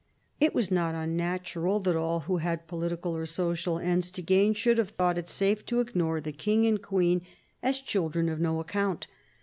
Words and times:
It 0.39 0.55
was 0.55 0.71
not 0.71 0.95
unnatural 0.95 1.79
that 1.81 1.95
all 1.95 2.21
who 2.21 2.37
had 2.37 2.65
political 2.67 3.15
or 3.15 3.27
social 3.27 3.77
ends 3.77 4.11
to 4.13 4.23
gain 4.23 4.55
should 4.55 4.79
have 4.79 4.89
thought 4.89 5.19
it 5.19 5.29
safe 5.29 5.63
to 5.67 5.79
ignore 5.79 6.19
the 6.19 6.31
King 6.31 6.65
and 6.65 6.81
Queen 6.81 7.21
as 7.61 7.79
children 7.79 8.27
of 8.27 8.39
no 8.39 8.59
account. 8.59 9.05